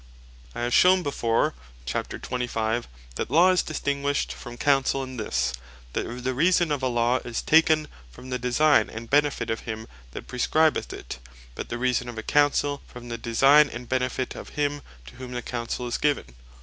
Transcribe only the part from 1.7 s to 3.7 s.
(chap. 25.) that Law, is